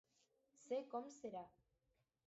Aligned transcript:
Sé 0.61 0.79
com 0.95 1.07
serà. 1.19 1.47